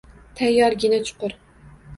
Tayyorgina 0.39 1.01
chuqur! 1.11 1.39